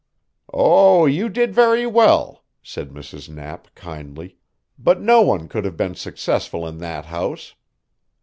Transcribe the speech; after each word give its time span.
"Oh, 0.51 1.05
you 1.05 1.29
did 1.29 1.53
very 1.53 1.85
well," 1.85 2.43
said 2.63 2.89
Mrs. 2.89 3.29
Knapp 3.29 3.67
kindly, 3.75 4.35
"but 4.79 4.99
no 4.99 5.21
one 5.21 5.47
could 5.47 5.63
have 5.63 5.77
been 5.77 5.93
successful 5.93 6.67
in 6.67 6.79
that 6.79 7.05
house. 7.05 7.53